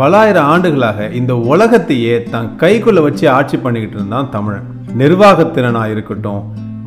பலாயிரம் 0.00 0.48
ஆண்டுகளாக 0.50 1.06
இந்த 1.18 1.32
உலகத்தையே 1.52 2.14
தன் 2.32 2.50
கைக்குள்ள 2.60 3.00
வச்சு 3.06 3.24
ஆட்சி 3.30 3.56
பண்ணிக்கிட்டு 3.56 3.96
இருந்தான் 3.96 4.30
தமிழன். 4.34 4.66
நிர்வாகத்திறனா 5.00 5.82
இருக்கட்டும் 5.92 6.42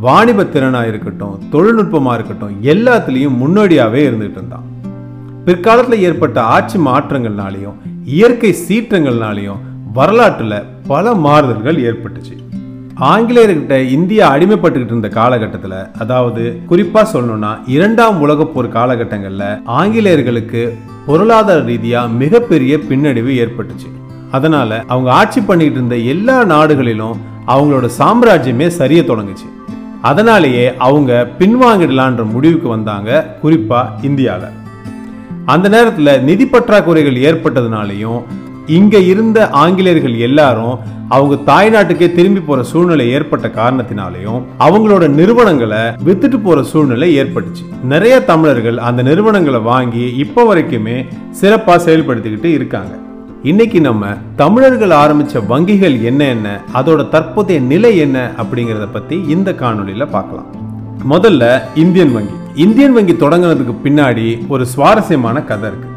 வாணிப 0.06 0.44
திறனா 0.44 0.82
இருக்கட்டும் 0.88 1.36
தொழில்நுட்பமா 1.52 2.14
இருக்கட்டும் 2.18 2.56
எல்லாத்துலேயும் 2.72 3.38
முன்னோடியாவே 3.42 4.02
இருந்துகிட்டு 4.08 4.40
இருந்தான். 4.40 4.66
பிற்காலத்தில் 5.46 6.06
ஏற்பட்ட 6.08 6.42
ஆட்சி 6.56 6.80
மாற்றங்கள்னாலையும் 6.88 7.78
இயற்கை 8.16 8.52
சீற்றங்கள்னாலையும் 8.66 9.62
வரலாற்றுல 9.98 10.64
பல 10.88 11.14
மாறுதல்கள் 11.28 11.84
ஏற்பட்டுச்சு. 11.90 12.36
ஆங்கிலேயர்கிட்ட 13.02 13.90
இந்தியா 13.90 14.38
அடிமைப்பட்டுக்கிட்டு 14.38 14.94
இருந்த 14.94 15.08
காலகட்டத்தில் 15.08 15.88
அதாவது 16.00 16.62
குறிப்பாக 16.68 17.06
சொல்லணும்னா 17.14 17.60
இரண்டாம் 17.66 18.28
உலகப்போர் 18.28 18.70
காலகட்டங்களில் 18.70 19.62
ஆங்கிலேயர்களுக்கு 19.64 20.78
பொருளாதார 21.06 21.62
ரீதியாக 21.62 22.08
மிகப்பெரிய 22.08 22.78
பின்னடைவு 22.78 23.32
ஏற்பட்டுச்சு. 23.44 23.88
அதனால 24.32 24.84
அவங்க 24.88 25.12
ஆட்சி 25.12 25.42
பண்ணிக்கிட்டு 25.42 25.80
இருந்த 25.80 25.96
எல்லா 25.96 26.44
நாடுகளிலும் 26.44 27.18
அவங்களோட 27.48 27.90
சாம்ராஜ்யமே 28.00 28.68
சரிய 28.68 29.02
தொடங்குச்சு. 29.02 29.46
அதனாலேயே 30.02 30.76
அவங்க 30.78 31.28
பின்வாங்கிடலான்ற 31.40 32.32
முடிவுக்கு 32.32 32.68
வந்தாங்க 32.68 33.38
குறிப்பாக 33.42 33.94
இந்தியாவில் 34.02 34.62
அந்த 35.46 35.70
நேரத்தில் 35.70 36.24
நிதி 36.24 36.46
பற்றாக்குறைகள் 36.46 37.22
ஏற்பட்டதுனாலையும் 37.28 38.24
இங்க 38.68 38.98
இருந்த 38.98 39.50
ஆங்கிலேயர்கள் 39.50 40.18
எல்லாரும் 40.18 40.80
அவங்க 41.10 41.36
தாய்நாட்டுக்கே 41.52 42.14
திரும்பி 42.14 42.40
போற 42.40 42.64
சூழ்நிலை 42.64 43.10
ஏற்பட்ட 43.12 43.48
காரணத்தினாலையும் 43.48 44.42
அவங்களோட 44.60 45.08
நிறுவனங்களை 45.08 45.78
வித்துட்டு 45.78 46.44
போற 46.44 46.64
சூழ்நிலை 46.64 47.20
ஏற்பட்டுச்சு. 47.20 47.64
நிறைய 47.84 48.20
தமிழர்கள் 48.20 48.78
அந்த 48.78 49.02
நிறுவனங்களை 49.02 49.60
வாங்கி 49.60 50.16
இப்போ 50.16 50.56
வரைக்குமே 50.56 51.06
சிறப்பா 51.42 51.76
செயல்படுத்திக்கிட்டு 51.86 52.46
இருக்காங்க. 52.46 52.94
இன்னைக்கு 53.44 53.82
நம்ம 53.82 54.06
தமிழர்கள் 54.36 54.90
ஆரம்பிச்ச 54.90 55.42
வங்கிகள் 55.50 56.02
என்ன 56.02 56.28
என்ன 56.28 56.62
அதோட 56.74 57.10
தற்போதைய 57.10 57.60
நிலை 57.60 57.98
என்ன 57.98 58.32
அப்படிங்கறத 58.38 58.88
பத்தி 58.94 59.24
இந்த 59.28 59.52
காணொலியில 59.52 60.08
பார்க்கலாம். 60.10 60.52
முதல்ல 61.10 61.62
இந்தியன் 61.76 62.14
வங்கி. 62.14 62.34
இந்தியன் 62.56 62.94
வங்கி 62.94 63.14
தொடங்குனதுக்கு 63.14 63.76
பின்னாடி 63.84 64.48
ஒரு 64.48 64.66
சுவாரஸ்யமான 64.66 65.42
கதை 65.42 65.70
இருக்கு. 65.70 65.90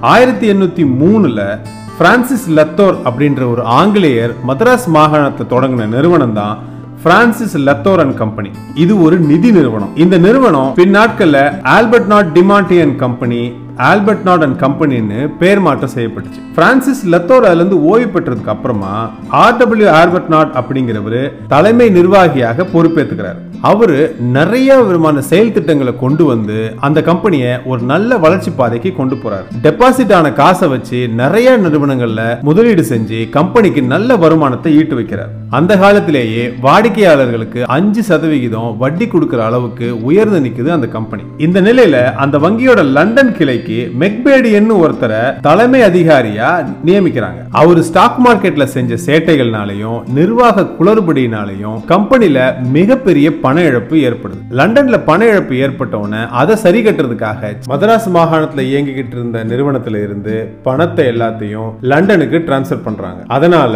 ஆயிரத்தி 0.00 0.52
எண்ணூத்தி 0.52 0.84
மூணுல 1.00 1.58
பிரான்சிஸ் 1.98 2.46
லத்தோர் 2.58 2.96
அப்படின்ற 3.08 3.40
ஒரு 3.52 3.62
ஆங்கிலேயர் 3.78 4.32
மதராஸ் 4.48 4.86
மாகாணத்தை 4.96 5.44
தொடங்கின 5.52 5.88
நிறுவனம் 5.94 6.32
தான் 6.32 6.54
பிரான்சிஸ் 7.02 7.56
லத்தோர் 7.66 8.00
அண்ட் 8.02 8.16
கம்பெனி. 8.20 8.50
இது 8.74 8.92
ஒரு 9.02 9.16
நிதி 9.30 9.50
நிறுவனம். 9.52 9.92
இந்த 9.96 10.16
நிறுவனம் 10.18 10.70
பின்னாட்கள்ல 10.80 11.38
ஆல்பர்ட் 11.74 12.10
நாட் 12.12 12.30
டிமாண்டியன் 12.38 12.94
கம்பெனி 12.96 13.40
ஆல்பர்ட் 13.76 14.24
நாட் 14.24 14.42
அண்ட் 14.42 14.60
கம்பெனின்னு 14.60 15.36
பேர் 15.38 15.60
மாற்றம் 15.60 15.90
செய்யப்பட்டுச்சு. 15.94 16.40
பிரான்சிஸ் 16.54 17.06
லத்தோர் 17.06 17.74
ஓய்வு 17.74 18.20
பெற்றதுக்கு 18.20 18.48
அப்புறமா 18.48 19.10
ஆர்டபிள்யூ 19.30 19.88
ஆல்பர்ட் 19.88 20.28
நாட் 20.28 20.50
அப்படிங்கிறவர் 20.54 21.32
தலைமை 21.48 21.90
நிர்வாகியாக 21.90 22.64
பொறுப்பேற்றுக்கிறார் 22.64 23.36
அவரு 23.60 24.16
நிறைய 24.18 24.82
விதமான 24.82 25.20
செயல் 25.20 25.52
திட்டங்களை 25.52 25.96
கொண்டு 25.96 26.24
வந்து 26.24 26.74
அந்த 26.80 27.02
கம்பெனியை 27.02 27.58
ஒரு 27.64 27.82
நல்ல 27.82 28.18
வளர்ச்சி 28.18 28.50
பாதைக்கு 28.50 28.92
கொண்டு 28.92 29.16
போறாரு. 29.16 29.44
டெபாசிட் 29.62 30.12
ஆன 30.12 30.32
காசை 30.32 30.68
வச்சு 30.68 31.08
நிறைய 31.08 31.58
நிறுவனங்கள்ல 31.58 32.42
முதலீடு 32.42 32.82
செஞ்சு 32.82 33.30
கம்பெனிக்கு 33.30 33.82
நல்ல 33.82 34.16
வருமானத்தை 34.16 34.78
ஈட்டு 34.78 34.94
வைக்கிறார். 34.94 35.28
அந்த 35.50 35.76
காலத்திலேயே 35.76 36.52
வாடிக்கையாளர்களுக்கு 36.62 37.62
அஞ்சு 37.66 38.02
சதவிகிதம் 38.02 38.76
வட்டி 38.78 39.06
கொடுக்கிற 39.06 39.44
அளவுக்கு 39.44 40.02
உயர்ந்து 40.02 40.40
நிற்குது 40.40 40.68
அந்த 40.68 40.86
கம்பெனி. 40.86 41.22
இந்த 41.38 41.60
நிலையில 41.60 42.14
அந்த 42.14 42.38
வங்கியோட 42.38 42.84
லண்டன் 42.84 43.36
கிளை 43.36 43.61
வேலைக்கு 43.62 43.80
மெக்பேடியன்னு 44.02 44.74
ஒருத்தரை 44.84 45.22
தலைமை 45.46 45.80
அதிகாரியா 45.88 46.48
நியமிக்கிறாங்க. 46.86 47.40
அவர் 47.60 47.80
ஸ்டாக் 47.88 48.18
மார்க்கெட்ல 48.26 48.64
செஞ்ச 48.74 48.92
சேட்டைகள்னாலையும் 49.06 49.98
நிர்வாக 50.18 50.66
குளறுபடியினாலையும் 50.78 51.76
கம்பெனில 51.92 52.38
மிகப்பெரிய 52.76 53.28
பண 53.44 53.56
இழப்பு 53.70 53.96
ஏற்படுது. 54.08 54.40
லண்டன்ல 54.60 54.98
பண 55.10 55.20
இழப்பு 55.32 55.54
ஏற்பட்ட 55.64 55.94
உடனே 56.04 56.22
அதை 56.40 56.56
சரி 56.64 56.80
கட்டுறதுக்காக 56.84 57.52
மதராஸ் 57.72 58.08
மாகாணத்துல 58.16 58.64
இயங்கிக்கிட்டு 58.70 59.16
இருந்த 59.18 59.44
நிறுவனத்துல 59.52 60.02
இருந்து 60.06 60.34
பணத்தை 60.68 61.06
எல்லாத்தையும் 61.12 61.70
லண்டனுக்கு 61.92 62.40
டிரான்ஸ்ஃபர் 62.48 62.84
பண்றாங்க. 62.88 63.20
அதனால 63.38 63.74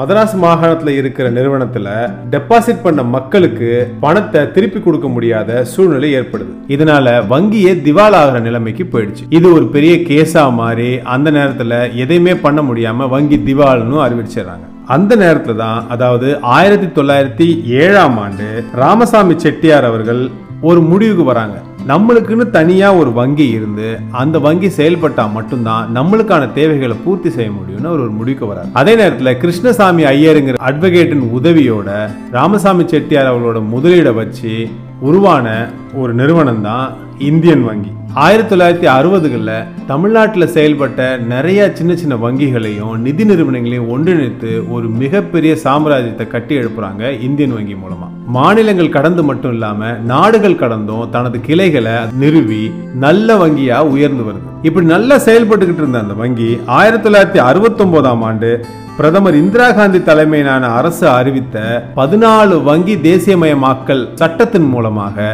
மதராஸ் 0.00 0.36
மாகாணத்துல 0.46 0.96
இருக்கிற 1.00 1.26
நிறுவனத்துல 1.38 1.88
டெபாசிட் 2.34 2.84
பண்ண 2.86 3.00
மக்களுக்கு 3.16 3.70
பணத்தை 4.06 4.42
திருப்பி 4.56 4.80
கொடுக்க 4.80 5.08
முடியாத 5.16 5.64
சூழ்நிலை 5.74 6.10
ஏற்படுது. 6.20 6.52
இதனால 6.76 7.06
வங்கியே 7.32 7.72
திவாலாகிற 7.86 8.38
நிலைமைக்கு 8.48 8.84
போயிடுச்சு. 8.92 9.24
இது 9.36 9.46
ஒரு 9.54 9.64
பெரிய 9.72 9.94
கேஸாக 10.08 10.50
மாறி 10.58 10.90
அந்த 11.14 11.28
நேரத்தில் 11.36 11.74
எதையுமே 12.02 12.34
பண்ண 12.44 12.60
முடியாமல் 12.68 13.10
வங்கி 13.14 13.38
திவால்னு 13.48 13.96
அறிவிச்சிடுறாங்க. 14.04 14.64
அந்த 14.94 15.12
நேரத்தில் 15.22 15.60
தான் 15.62 15.80
அதாவது 15.94 16.28
ஆயிரத்தி 16.56 16.88
தொள்ளாயிரத்தி 16.96 17.48
ஏழாம் 17.82 18.16
ஆண்டு 18.24 18.46
ராமசாமி 18.82 19.34
செட்டியார் 19.44 19.88
அவர்கள் 19.90 20.22
ஒரு 20.70 20.80
முடிவுக்கு 20.90 21.26
வராங்க. 21.30 21.56
நம்மளுக்குன்னு 21.90 22.46
தனியாக 22.56 23.00
ஒரு 23.02 23.10
வங்கி 23.20 23.46
இருந்து 23.58 23.88
அந்த 24.22 24.36
வங்கி 24.46 24.68
செயல்பட்டால் 24.78 25.34
மட்டும்தான் 25.36 25.92
நம்மளுக்கான 25.98 26.48
தேவைகளை 26.58 26.96
பூர்த்தி 27.04 27.30
செய்ய 27.36 27.50
முடியும்னு 27.58 27.90
அவர் 27.92 28.04
ஒரு 28.06 28.14
முடிவுக்கு 28.18 28.50
வரார். 28.52 28.74
அதே 28.80 28.94
நேரத்தில் 29.02 29.38
கிருஷ்ணசாமி 29.44 30.04
ஐயருங்கிற 30.16 30.64
அட்வொகேட்டின் 30.70 31.30
உதவியோட 31.38 32.00
ராமசாமி 32.38 32.86
செட்டியார் 32.94 33.32
அவர்களோட 33.32 33.60
முதலீடை 33.74 34.14
வச்சு 34.20 34.54
உருவான 35.00 35.68
ஒரு 35.94 36.14
நிறுவனம் 36.14 36.62
தான் 36.62 36.92
இந்தியன் 37.18 37.64
வங்கி. 37.64 37.90
ஆயிரத்தி 38.14 38.56
தொள்ளாயிரத்தி 38.56 38.88
அறுபதுகளில் 38.90 39.66
தமிழ்நாட்டில் 39.86 40.52
செயல்பட்ட 40.54 41.18
நிறைய 41.18 41.70
சின்ன 41.74 41.96
சின்ன 41.96 42.14
வங்கிகளையும் 42.14 42.96
நிதி 42.96 43.24
நிறுவனங்களையும் 43.24 43.88
ஒன்றிணைத்து 43.88 44.70
ஒரு 44.70 44.88
மிகப்பெரிய 44.88 45.56
சாம்ராஜ்யத்தை 45.64 46.26
கட்டி 46.26 46.58
எழுப்புறாங்க 46.58 47.20
இந்தியன் 47.20 47.52
வங்கி 47.52 47.74
மூலமா. 47.74 48.08
மாநிலங்கள் 48.26 48.88
கடந்து 48.88 49.22
மட்டும் 49.22 49.52
இல்லாம 49.52 49.90
நாடுகள் 49.90 50.56
கடந்தும் 50.56 51.10
தனது 51.10 51.40
கிளைகளை 51.40 51.92
நிறுவி 52.18 52.72
நல்ல 52.94 53.46
வங்கியா 53.46 53.78
உயர்ந்து 53.78 54.22
வருது. 54.22 54.48
இப்படி 54.62 54.86
நல்லா 54.86 55.16
செயல்பட்டுக்கிட்டு 55.16 55.84
இருந்த 55.84 55.98
அந்த 55.98 56.14
வங்கி 56.14 56.58
ஆயிரத்தி 56.66 57.08
தொள்ளாயிரத்தி 57.08 57.36
அறுபத்தி 57.36 57.84
ஆண்டு 58.06 58.64
பிரதமர் 58.98 59.36
இந்திரா 59.40 59.66
காந்தி 59.76 59.98
தலைமையிலான 60.06 60.68
அரசு 60.78 61.04
அறிவித்த 61.18 61.56
பதினாலு 61.98 62.54
வங்கி 62.68 62.94
தேசியமயமாக்கல் 63.04 64.02
சட்டத்தின் 64.20 64.66
மூலமாக 64.72 65.26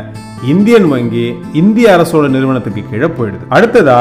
இந்தியன் 0.52 0.88
வங்கி 0.92 1.24
இந்திய 1.60 1.86
அரசோட 1.94 2.24
நிறுவனத்துக்கு 2.34 2.82
கீழே 2.90 3.08
போயிடுது. 3.18 3.44
அடுத்ததா 3.56 3.96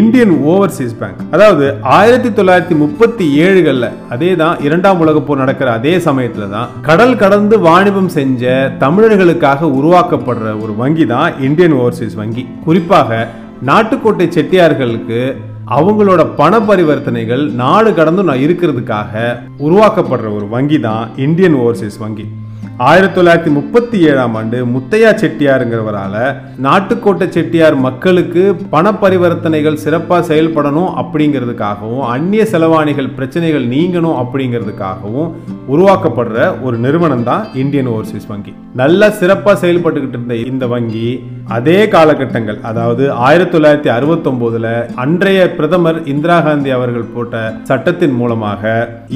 இந்தியன் 0.00 0.34
ஓவர்சீஸ் 0.52 0.94
பேங்க். 1.00 1.24
அதாவது 1.34 1.64
ஆயிரத்தி 1.96 2.30
தொள்ளாயிரத்தி 2.38 2.76
முப்பத்தி 2.82 3.26
ஏழுகள்ல 3.46 3.88
அதே 4.14 4.30
தான் 4.42 4.62
இரண்டாம் 4.68 5.02
உலக 5.04 5.24
போர் 5.26 5.42
நடக்கிற 5.44 5.70
அதே 5.78 5.96
சமயத்துல 6.06 6.48
தான் 6.56 6.70
கடல் 6.88 7.18
கடந்து 7.24 7.58
வாணிபம் 7.68 8.14
செஞ்ச 8.18 8.54
தமிழர்களுக்காக 8.84 9.74
உருவாக்கப்படுற 9.80 10.56
ஒரு 10.64 10.74
வங்கி 10.82 11.06
தான் 11.14 11.30
இந்தியன் 11.48 11.78
ஓவர்சீஸ் 11.82 12.18
வங்கி. 12.22 12.44
குறிப்பாக 12.66 13.26
நாட்டுக்கோட்டை 13.70 14.26
செட்டியார்களுக்கு 14.36 15.22
அவங்களோட 15.70 16.34
பண 16.36 16.58
பரிவர்த்தனைகள் 16.58 17.42
நாடு 17.52 17.94
கடந்து 17.94 18.22
நான் 18.22 18.38
இருக்கிறதுக்காக 18.38 19.12
உருவாக்கப்படுற 19.58 20.34
ஒரு 20.36 20.48
வங்கி 20.48 20.80
தான் 20.80 21.10
இந்தியன் 21.16 21.54
ஓவர்சீஸ் 21.54 21.98
வங்கி. 21.98 22.26
ஆயிரத்தி 22.80 23.16
தொள்ளாயிரத்தி 23.16 23.50
முப்பத்தி 23.50 23.96
ஏழாம் 24.02 24.34
ஆண்டு 24.34 24.58
முத்தையா 24.66 25.08
செட்டியாருங்கிறவரால 25.14 26.14
நாட்டுக்கோட்டை 26.58 27.26
செட்டியார் 27.28 27.74
மக்களுக்கு 27.78 28.42
பண 28.70 28.92
பரிவர்த்தனைகள் 28.92 29.76
சிறப்பாக 29.76 30.26
செயல்படணும் 30.26 30.88
அப்படிங்கிறதுக்காகவும் 30.96 32.04
அந்நிய 32.06 32.44
செலவாணிகள் 32.44 33.10
பிரச்சனைகள் 33.14 33.66
நீங்கணும் 33.66 34.16
அப்படிங்கிறதுக்காகவும் 34.16 35.28
உருவாக்கப்படுற 35.68 36.38
ஒரு 36.62 36.78
நிறுவனம் 36.78 37.22
தான் 37.22 37.44
இந்தியன் 37.54 37.86
ஓவர்சீஸ் 37.86 38.26
வங்கி. 38.26 38.54
நல்லா 38.74 39.10
சிறப்பாக 39.10 39.60
செயல்பட்டுக்கிட்டு 39.60 40.18
இருந்த 40.18 40.34
இந்த 40.44 40.66
வங்கி 40.66 41.06
அதே 41.48 41.78
காலகட்டங்கள் 41.88 42.58
அதாவது 42.62 43.04
ஆயிரத்தி 43.20 43.54
தொள்ளாயிரத்தி 43.56 43.90
அறுபத்தொம்போதுல 43.90 44.68
அன்றைய 44.96 45.44
பிரதமர் 45.50 46.00
இந்திரா 46.06 46.40
காந்தி 46.40 46.70
அவர்கள் 46.70 47.12
போட்ட 47.14 47.36
சட்டத்தின் 47.62 48.14
மூலமாக 48.14 48.64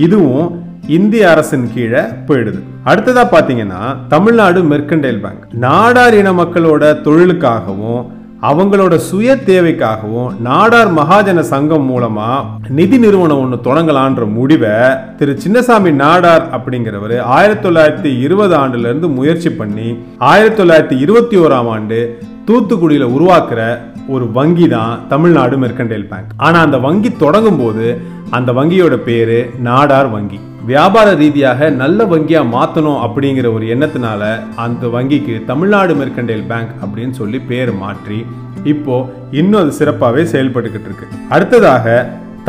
இதுவும் 0.00 0.46
இந்திய 0.88 1.30
அரசின் 1.30 1.70
கீழே 1.74 2.00
போயிடுது. 2.28 2.58
அடுத்ததா 2.86 3.22
பாத்தீங்கன்னா 3.32 3.80
தமிழ்நாடு 4.08 4.60
மெர்கண்டைல் 4.62 5.22
பேங்க் 5.22 5.44
நாடார் 5.64 6.14
இன 6.14 6.32
மக்களோட 6.32 7.00
தொழிலுக்காகவும் 7.02 8.02
அவங்களோட 8.42 8.94
சுய 8.96 9.34
தேவைக்காகவும் 9.46 10.32
நாடார் 10.40 10.90
மகாஜன 10.92 11.40
சங்கம் 11.40 11.86
மூலமா 11.90 12.28
நிதி 12.68 12.98
நிறுவனம் 12.98 13.38
ஒன்று 13.38 13.58
தொடங்கலான்ற 13.64 14.24
முடிவை 14.26 14.74
திரு 15.16 15.34
சின்னசாமி 15.44 15.92
நாடார் 15.94 16.44
அப்படிங்கிறவர் 16.52 17.16
ஆயிரத்தி 17.20 17.64
தொள்ளாயிரத்தி 17.68 18.12
இருபது 18.18 18.54
ஆண்டுல 18.56 18.88
இருந்து 18.88 19.08
முயற்சி 19.08 19.50
பண்ணி 19.50 19.88
ஆயிரத்தி 20.18 20.62
தொள்ளாயிரத்தி 20.62 20.98
இருபத்தி 20.98 21.36
ஓராம் 21.36 21.68
ஆண்டு 21.68 22.00
தூத்துக்குடியில 22.48 23.06
உருவாக்குற 23.16 23.60
ஒரு 24.08 24.32
வங்கி 24.32 24.68
தான் 24.68 25.06
தமிழ்நாடு 25.08 25.56
மெர்கண்டைல் 25.56 26.08
பேங்க் 26.08 26.32
ஆனா 26.36 26.60
அந்த 26.60 26.78
வங்கி 26.78 27.10
தொடங்கும் 27.16 27.60
போது 27.60 27.86
அந்த 28.34 28.50
வங்கியோட 28.58 28.94
பேர் 29.08 29.36
நாடார் 29.68 30.08
வங்கி. 30.14 30.38
வியாபார 30.68 31.08
ரீதியாக 31.20 31.68
நல்ல 31.80 32.04
வங்கியாக 32.12 32.50
மாற்றணும் 32.54 33.02
அப்படிங்கிற 33.06 33.46
ஒரு 33.56 33.64
எண்ணத்தினால 33.74 34.22
அந்த 34.64 34.86
வங்கிக்கு 34.94 35.34
தமிழ்நாடு 35.50 35.94
மெர்கண்டைல் 36.00 36.44
பேங்க் 36.50 36.72
அப்படின்னு 36.84 37.14
சொல்லி 37.20 37.38
பேர் 37.50 37.72
மாற்றி 37.82 38.18
இப்போ 38.72 38.96
இன்னும் 39.40 39.60
அது 39.62 39.72
சிறப்பாகவே 39.78 40.22
செயல்பட்டுக்கிட்டு 40.32 40.88
இருக்கு. 40.90 41.06
அடுத்ததாக 41.34 41.96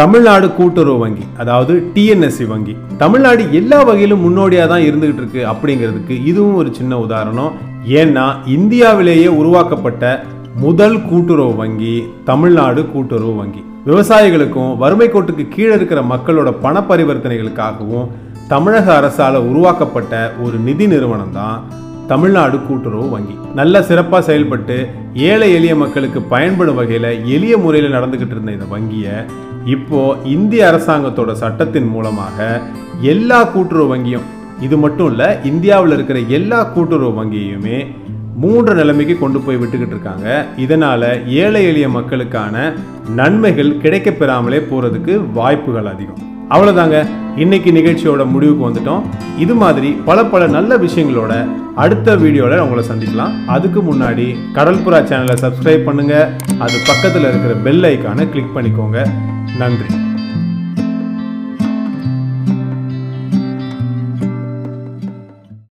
தமிழ்நாடு 0.02 0.48
கூட்டுறவு 0.60 1.02
வங்கி 1.04 1.26
அதாவது 1.42 1.74
டிஎன்எஸ்சி 1.96 2.46
வங்கி. 2.54 2.74
தமிழ்நாடு 3.04 3.44
எல்லா 3.60 3.80
வகையிலும் 3.90 4.24
முன்னோடியாக 4.26 4.72
தான் 4.74 4.88
இருந்துகிட்டு 4.88 5.22
இருக்கு 5.24 5.42
அப்படிங்கிறதுக்கு 5.52 6.16
இதுவும் 6.32 6.60
ஒரு 6.62 6.72
சின்ன 6.80 7.00
உதாரணம். 7.06 7.54
ஏன்னா 8.02 8.26
இந்தியாவிலேயே 8.56 9.28
உருவாக்கப்பட்ட 9.40 10.04
முதல் 10.64 10.98
கூட்டுறவு 11.08 11.54
வங்கி 11.56 11.96
தமிழ்நாடு 12.24 12.82
கூட்டுறவு 12.92 13.34
வங்கி. 13.40 13.62
விவசாயிகளுக்கும் 13.86 14.70
வறுமை 14.82 15.08
கோட்டுக்கு 15.08 15.44
கீழே 15.56 15.74
இருக்கிற 15.76 16.00
மக்களோட 16.12 16.50
பண 16.66 16.82
பரிவர்த்தனைகளுக்காகவும் 16.90 18.06
தமிழக 18.48 18.88
அரசால் 18.96 19.38
உருவாக்கப்பட்ட 19.50 20.14
ஒரு 20.44 20.58
நிதி 20.58 20.86
நிறுவனம் 20.88 21.32
தான் 21.32 21.58
தமிழ்நாடு 22.08 22.58
கூட்டுறவு 22.68 23.08
வங்கி. 23.10 23.36
நல்ல 23.54 23.82
சிறப்பாக 23.82 24.28
செயல்பட்டு 24.30 24.78
ஏழை 25.30 25.50
எளிய 25.58 25.76
மக்களுக்கு 25.76 26.22
பயன்படும் 26.34 26.76
வகையில் 26.76 27.10
எளிய 27.36 27.58
முறையில் 27.58 27.96
நடந்துக்கிட்டு 27.98 28.36
இருந்த 28.38 28.52
இந்த 28.52 28.70
வங்கியை 28.70 29.18
இப்போ 29.66 30.00
இந்திய 30.36 30.70
அரசாங்கத்தோட 30.72 31.32
சட்டத்தின் 31.44 31.92
மூலமாக 31.96 32.38
எல்லா 33.14 33.42
கூட்டுறவு 33.54 33.92
வங்கியும் 33.94 34.28
இது 34.62 34.76
மட்டும் 34.78 35.10
இல்லை 35.12 35.30
இந்தியாவில் 35.44 35.92
இருக்கிற 35.92 36.20
எல்லா 36.38 36.60
கூட்டுறவு 36.76 37.14
வங்கியுமே 37.22 37.80
மூன்று 38.44 38.74
நிலைமைக்கு 38.76 39.20
கொண்டு 39.20 39.40
போய் 39.40 39.58
விட்டுக்கிட்டு 39.58 39.94
இருக்காங்க. 39.96 40.46
இதனால் 40.64 41.26
ஏழை 41.42 41.66
எளிய 41.66 41.90
மக்களுக்கான 41.90 42.74
நன்மைகள் 43.20 43.78
கிடைக்க 43.84 44.12
பெறாமலே 44.12 44.60
போகிறதுக்கு 44.70 45.14
வாய்ப்புகள் 45.34 45.92
அதிகம். 45.94 46.22
அவ்வளோதாங்க 46.50 46.98
இன்னைக்கு 47.44 47.72
நிகழ்ச்சியோட 47.72 48.26
முடிவுக்கு 48.32 48.68
வந்துட்டோம். 48.70 49.06
இது 49.38 49.54
மாதிரி 49.54 49.90
பல 50.10 50.26
பல 50.26 50.48
நல்ல 50.48 50.78
விஷயங்களோட 50.78 51.34
அடுத்த 51.76 52.16
வீடியோவில் 52.16 52.64
உங்களை 52.66 52.84
சந்திக்கலாம். 52.90 53.36
அதுக்கு 53.56 53.82
முன்னாடி 53.82 54.28
கடல்புறா 54.58 55.00
சேனலை 55.12 55.38
சப்ஸ்கிரைப் 55.46 55.88
பண்ணுங்கள் 55.88 56.30
அது 56.66 56.76
பக்கத்தில் 56.92 57.30
இருக்கிற 57.32 57.54
பெல் 57.68 57.88
ஐக்கானை 57.92 58.26
கிளிக் 58.34 58.56
பண்ணிக்கோங்க. 58.58 59.00
நன்றி. 59.58 59.90